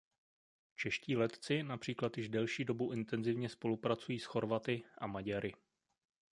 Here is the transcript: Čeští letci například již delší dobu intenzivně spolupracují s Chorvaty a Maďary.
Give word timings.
Čeští 0.75 1.17
letci 1.17 1.63
například 1.63 2.17
již 2.17 2.29
delší 2.29 2.65
dobu 2.65 2.91
intenzivně 2.93 3.49
spolupracují 3.49 4.19
s 4.19 4.25
Chorvaty 4.25 4.83
a 4.97 5.07
Maďary. 5.07 5.53